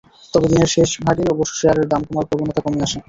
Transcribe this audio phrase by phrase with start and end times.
[0.33, 2.97] তবে দিনের শেষ ভাগে অবশ্য শেয়ারের দাম কমার প্রবণতা কমে আসে।